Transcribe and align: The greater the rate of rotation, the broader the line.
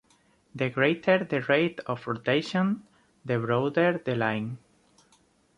The 0.55 0.67
greater 0.71 1.23
the 1.23 1.41
rate 1.41 1.79
of 1.85 2.07
rotation, 2.07 2.81
the 3.23 3.37
broader 3.37 4.01
the 4.03 4.15
line. 4.15 4.57